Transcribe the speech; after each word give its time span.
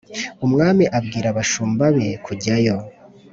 umwami 0.45 0.83
abwira 0.97 1.27
abashumba 1.31 1.85
be 1.95 2.07
kujyayo 2.25 2.75